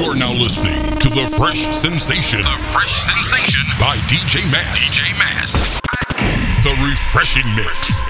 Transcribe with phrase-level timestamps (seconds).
[0.00, 2.40] You're now listening to the Fresh Sensation.
[2.40, 4.78] The Fresh Sensation by DJ Mass.
[4.78, 5.52] DJ Mass.
[6.64, 8.00] The Refreshing Mix.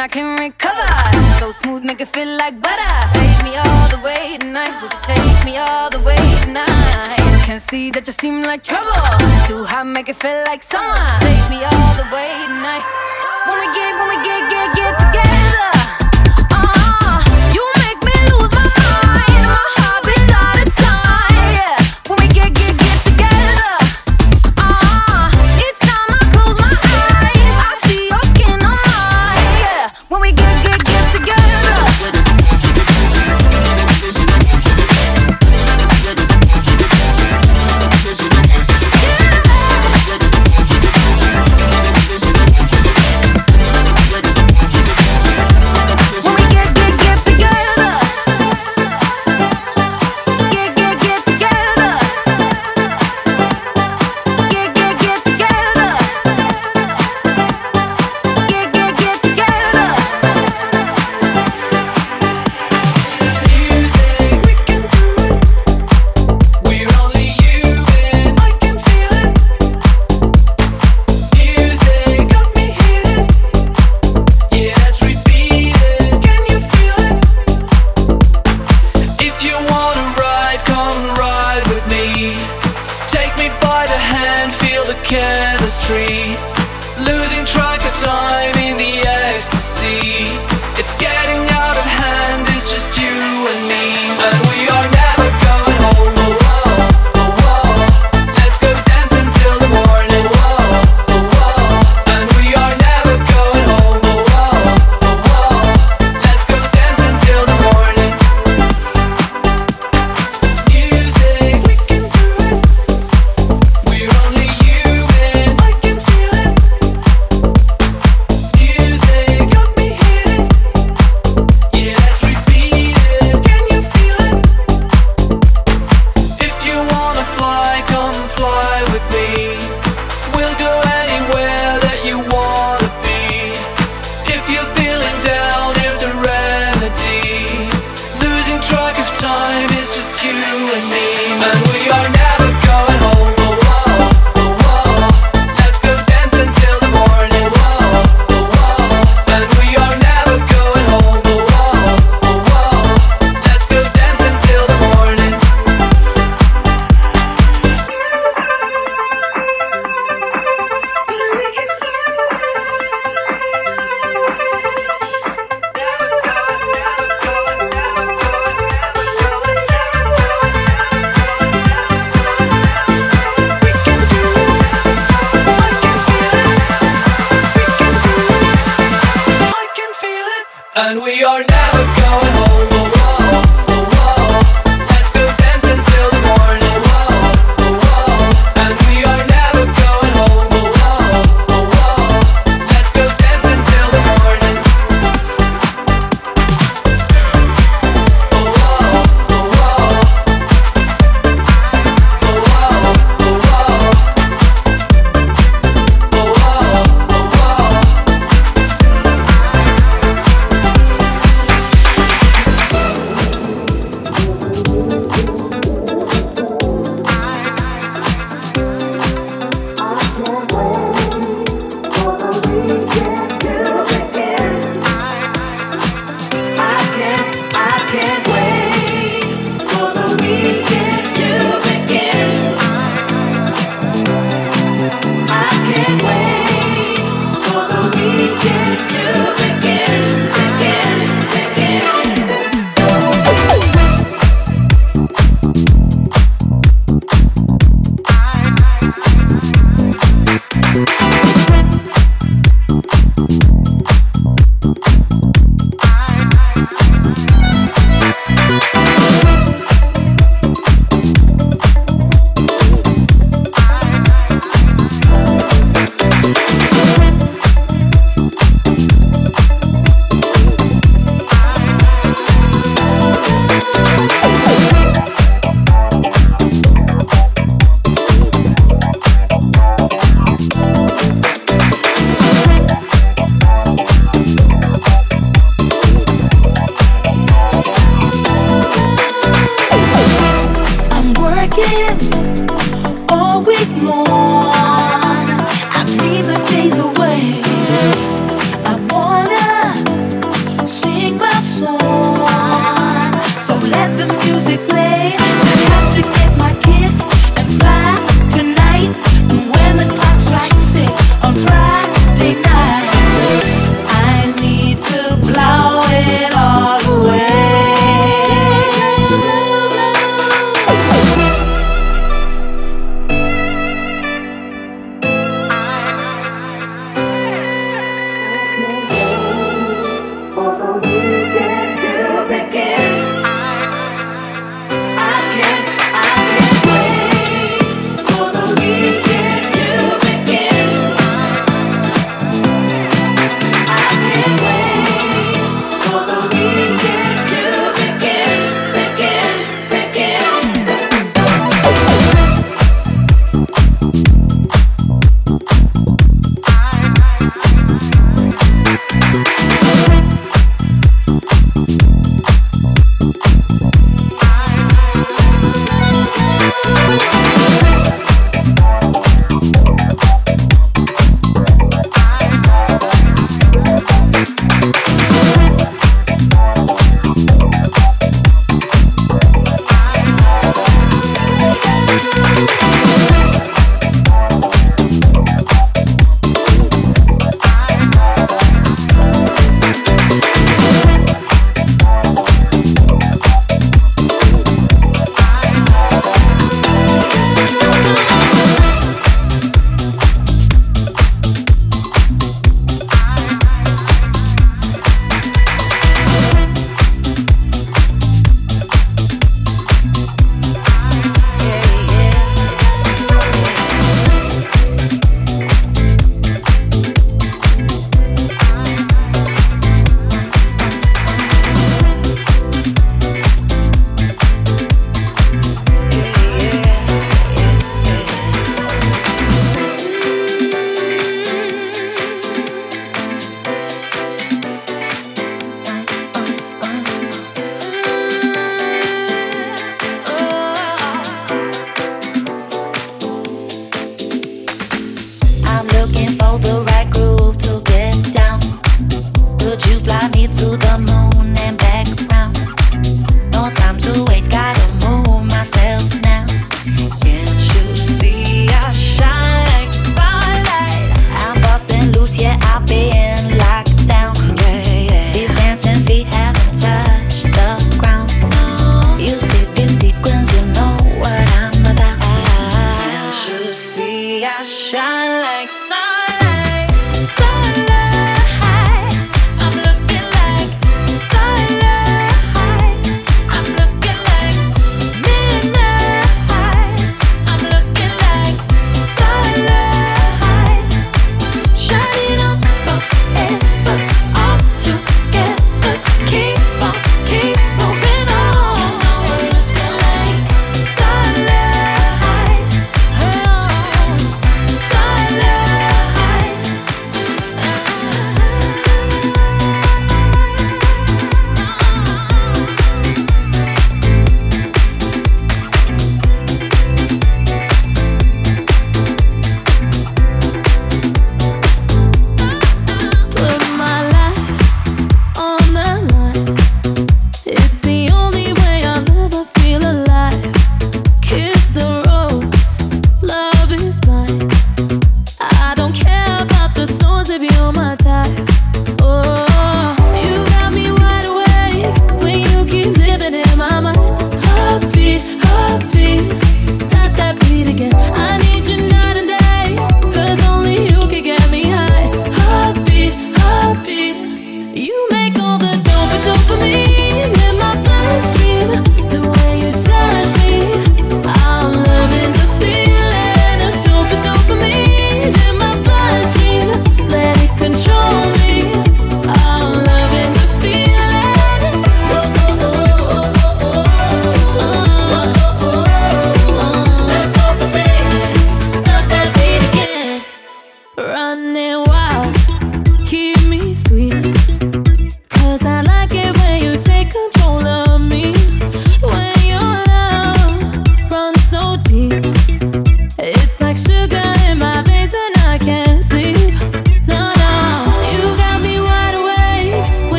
[0.00, 0.88] I can recover.
[1.38, 2.94] So smooth, make it feel like butter.
[3.12, 4.72] Take me all the way tonight.
[4.80, 7.20] Would you take me all the way tonight?
[7.44, 8.96] Can see that you seem like trouble.
[9.46, 10.96] Too hot, make it feel like summer.
[11.20, 12.84] Take me all the way tonight.
[13.44, 15.39] When we get, when we get, get, get together.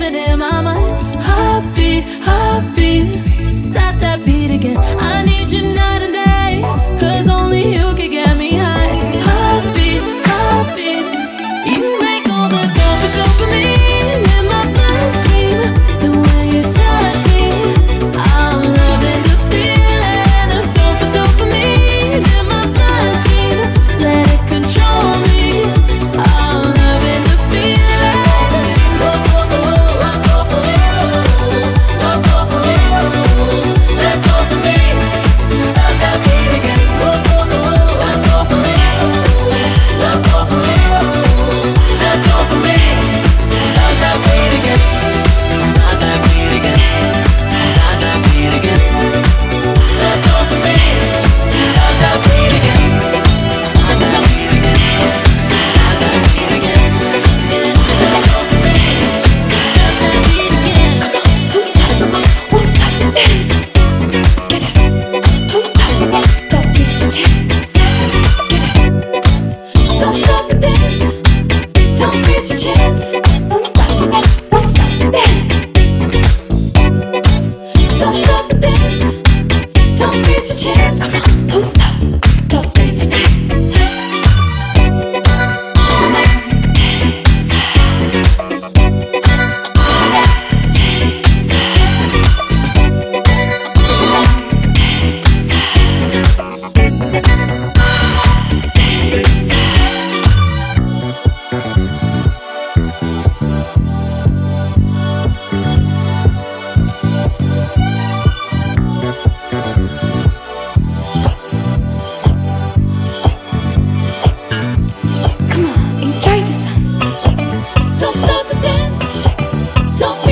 [0.00, 0.96] living in my mind.
[1.22, 2.79] Heartbeat, heartbeat.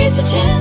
[0.08, 0.57] Found a place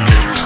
[0.00, 0.39] Mix.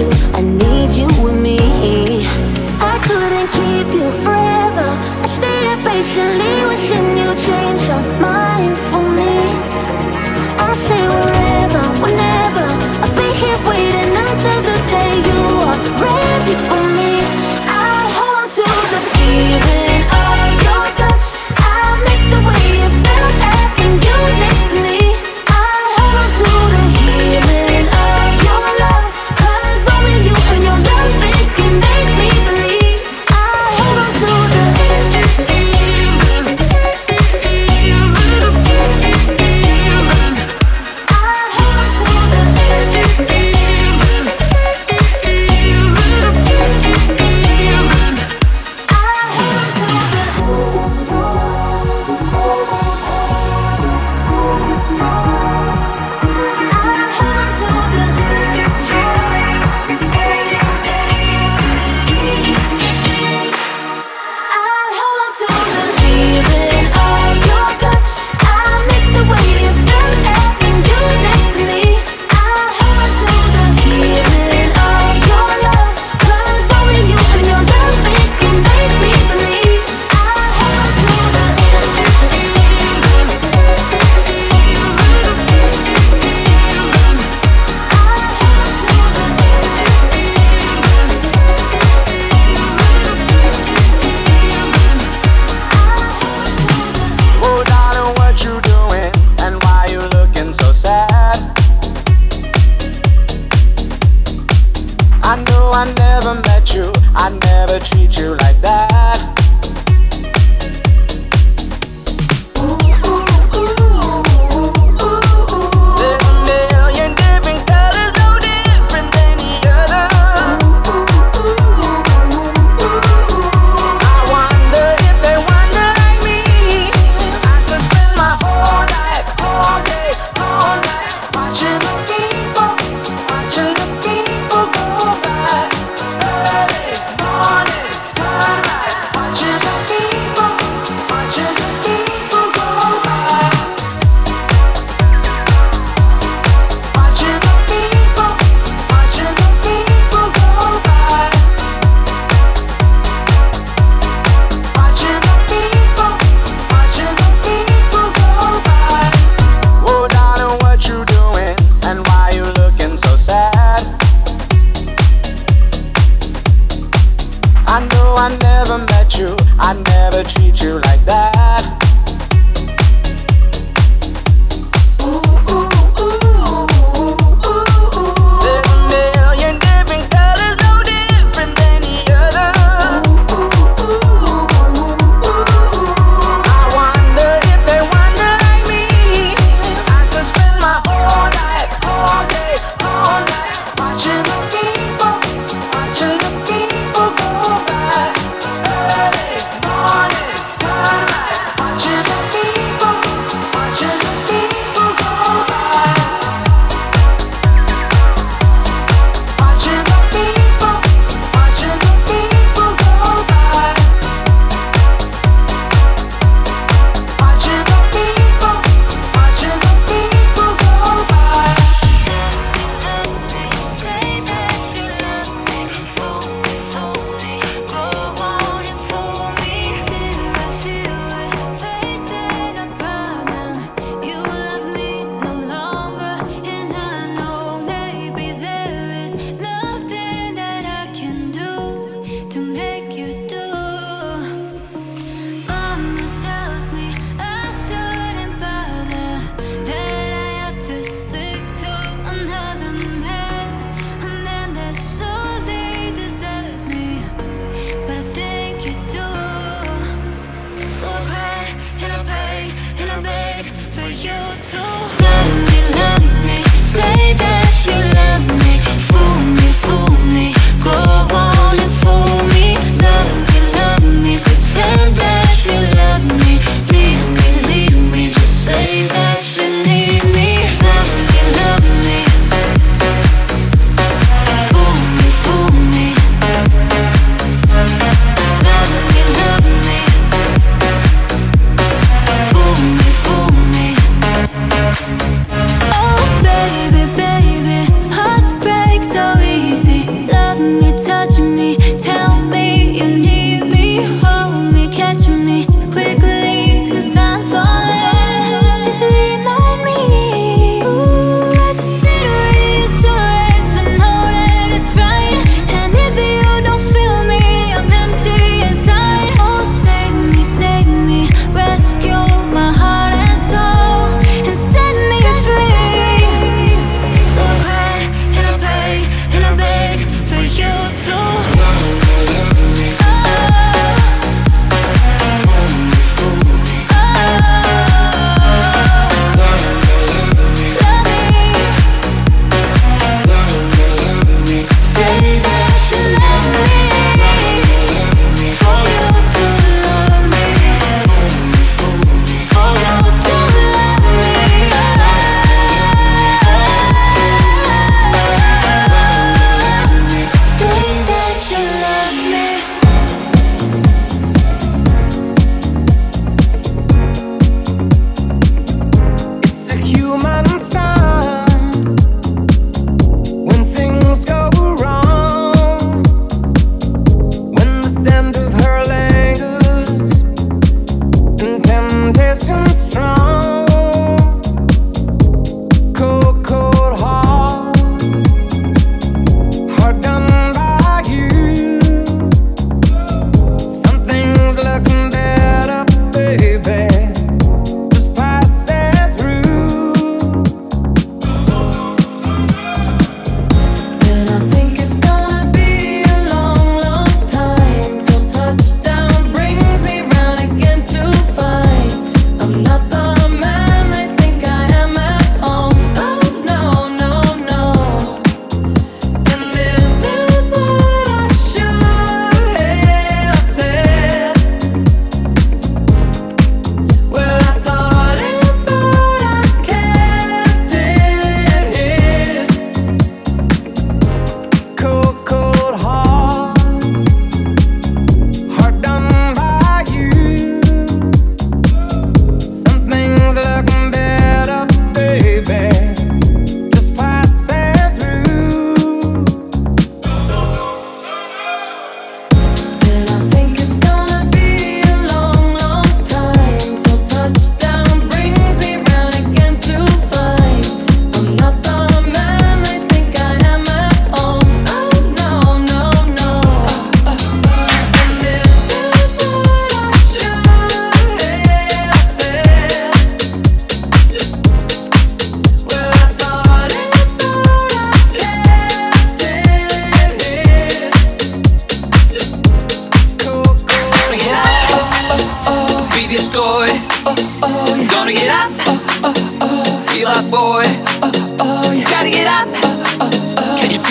[0.00, 1.49] You, I need you with me.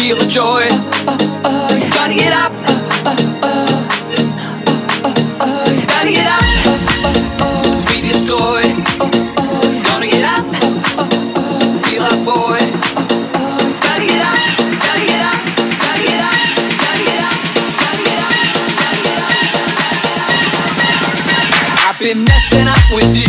[0.09, 0.65] feel the joy.
[1.07, 1.69] Uh, uh.
[1.93, 2.51] Gotta get up.
[5.87, 6.11] Gotta get up.
[6.11, 6.39] gotta get up.
[21.99, 23.28] Been messing up with you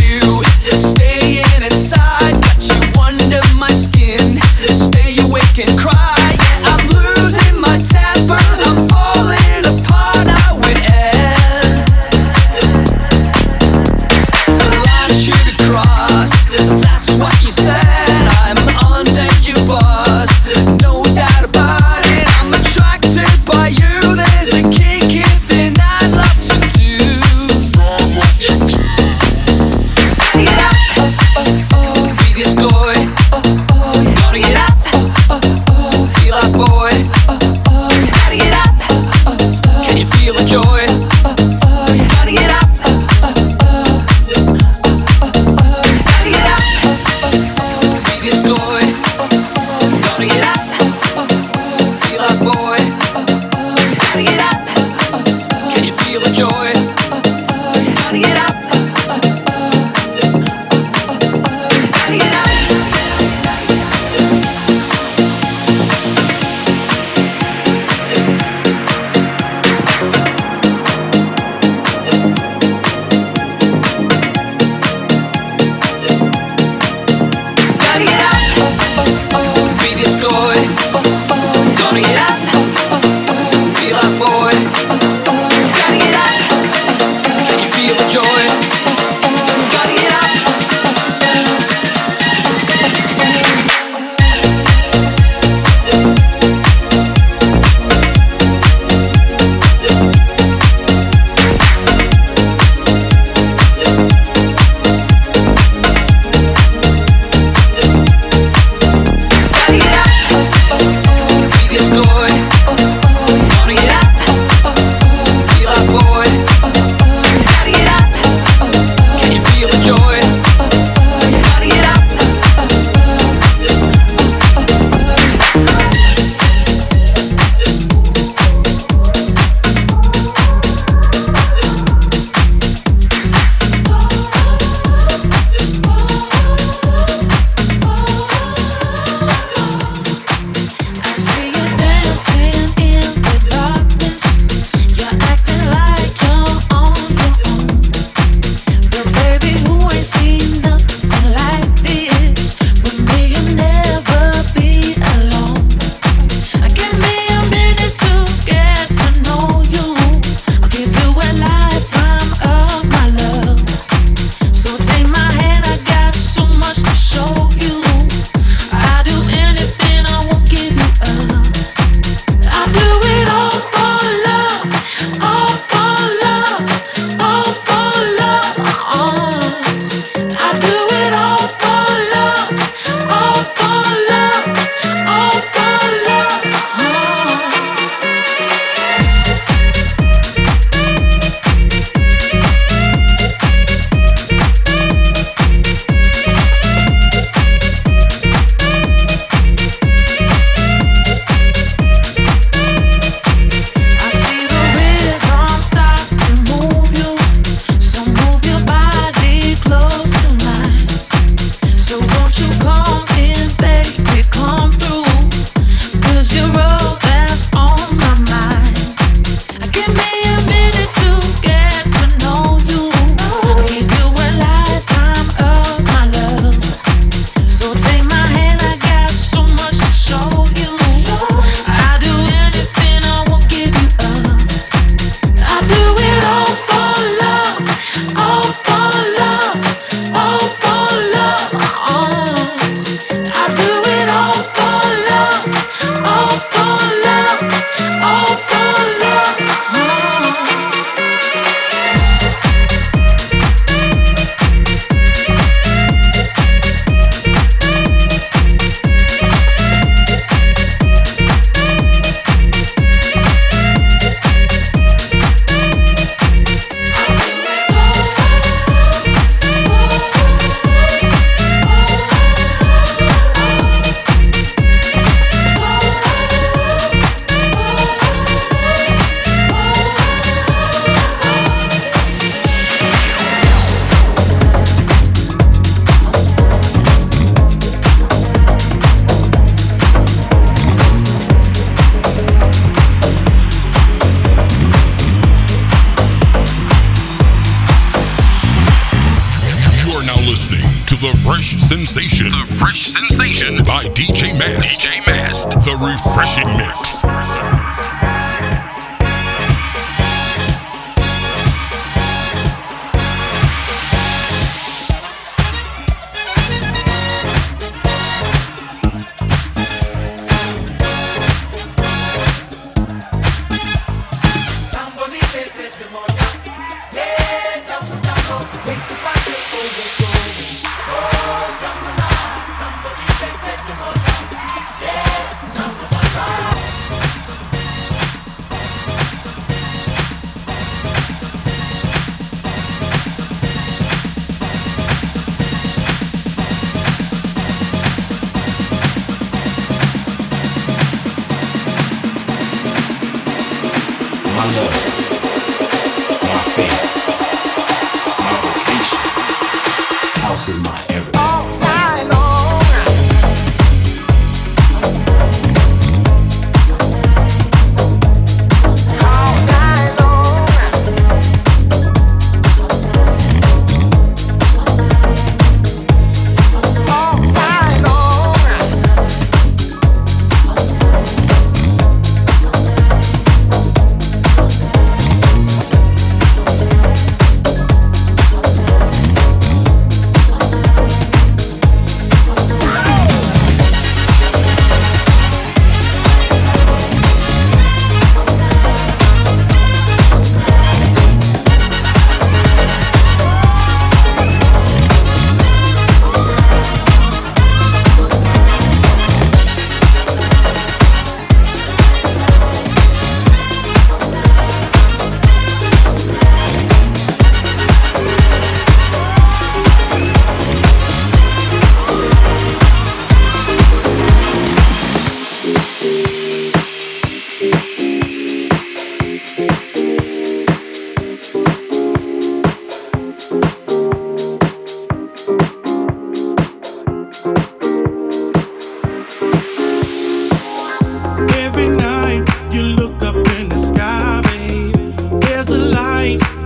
[446.00, 446.39] a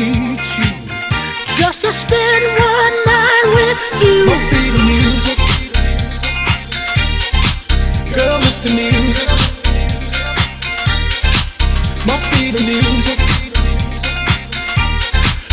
[0.00, 0.64] you me to.
[1.60, 4.26] Just to spend one night with you.
[4.30, 5.38] Must be the music.
[8.14, 9.28] Girl, it's the music.
[12.08, 13.18] Must be the music.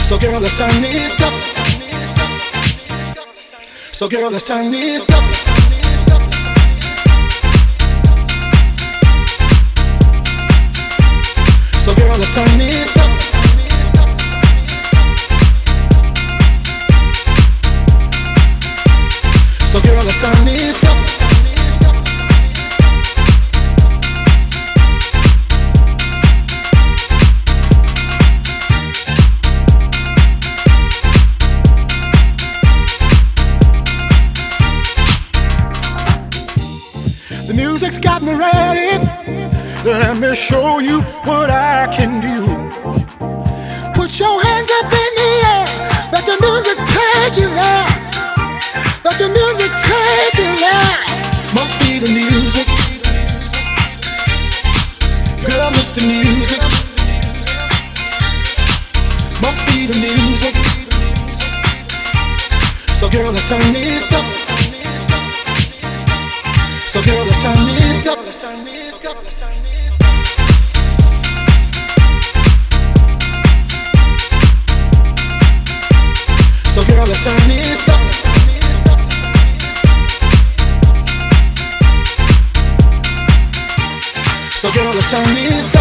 [0.08, 1.34] So girl, let's turn this up.
[3.92, 5.24] So girl, let's turn this up.
[11.84, 13.07] So girl, let's turn this up.
[20.20, 20.98] Turn this up.
[37.46, 39.06] The music's got me ready.
[39.86, 42.48] Let me show you what I can do.
[43.94, 45.66] Put your hands up in the air.
[46.12, 47.97] Let the music take you there.
[63.18, 64.26] Girl, let's turn this up.
[66.92, 68.20] So girl, let's turn this up.
[68.24, 69.18] Let's turn this up.
[76.74, 78.02] So girl, let's turn this up.
[84.62, 85.77] So girl, let's turn this up.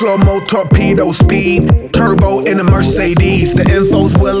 [0.00, 3.52] Slow mo torpedo speed, turbo in a Mercedes.
[3.52, 4.39] The info's will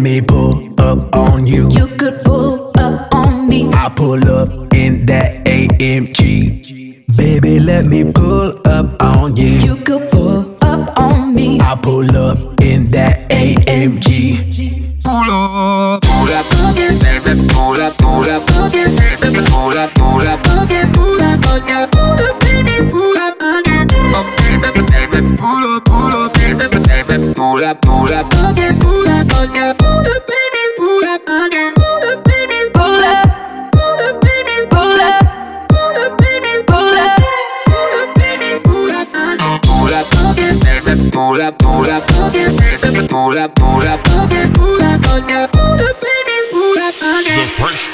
[0.00, 1.68] Let me pull up on you.
[1.72, 3.68] You could pull up on me.
[3.70, 7.04] I pull up in that AMG.
[7.18, 9.58] Baby, let me pull up on you.
[9.58, 11.60] You could pull up on me.
[11.60, 13.69] I pull up in that AMG.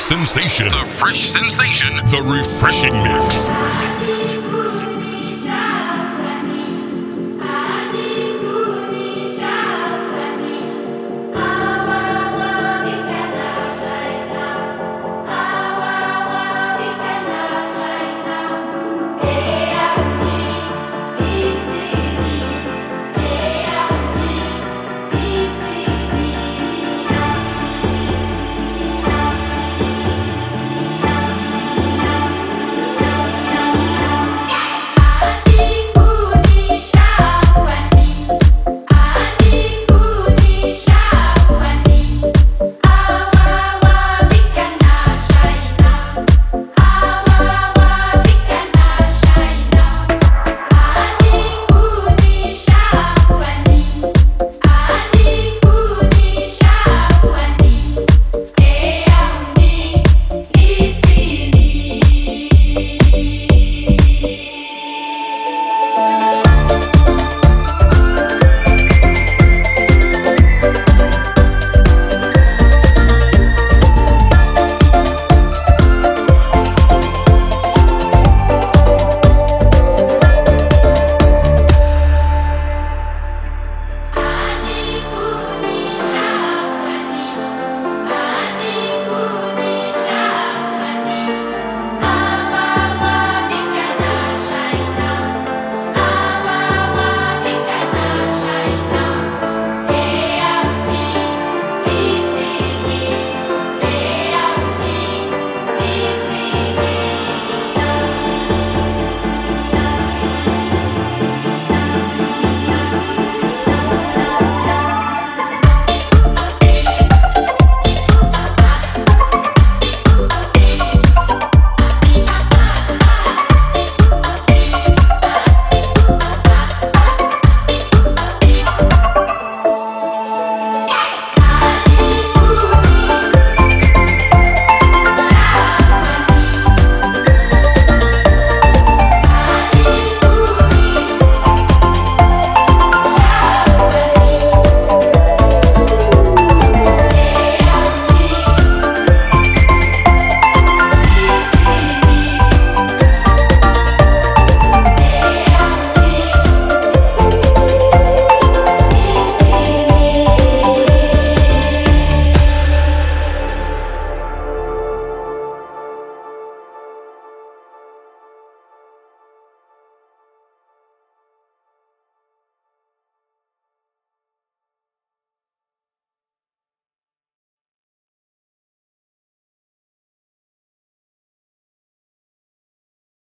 [0.06, 0.68] sensation.
[0.68, 1.96] The fresh sensation.
[2.14, 3.25] The refreshing mix.